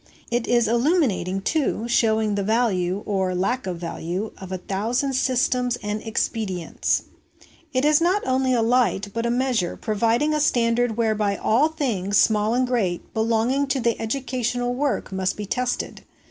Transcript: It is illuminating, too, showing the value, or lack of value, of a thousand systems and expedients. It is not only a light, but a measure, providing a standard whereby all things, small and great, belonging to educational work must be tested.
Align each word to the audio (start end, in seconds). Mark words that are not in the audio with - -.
It 0.31 0.47
is 0.47 0.67
illuminating, 0.67 1.41
too, 1.41 1.87
showing 1.87 2.33
the 2.33 2.41
value, 2.41 3.03
or 3.05 3.35
lack 3.35 3.67
of 3.67 3.77
value, 3.77 4.31
of 4.39 4.51
a 4.51 4.57
thousand 4.57 5.13
systems 5.13 5.75
and 5.83 6.01
expedients. 6.01 7.03
It 7.71 7.85
is 7.85 8.01
not 8.01 8.25
only 8.25 8.51
a 8.51 8.63
light, 8.63 9.09
but 9.13 9.27
a 9.27 9.29
measure, 9.29 9.77
providing 9.77 10.33
a 10.33 10.39
standard 10.39 10.97
whereby 10.97 11.37
all 11.37 11.67
things, 11.67 12.17
small 12.17 12.55
and 12.55 12.65
great, 12.65 13.13
belonging 13.13 13.67
to 13.67 14.01
educational 14.01 14.73
work 14.73 15.11
must 15.11 15.37
be 15.37 15.45
tested. 15.45 16.03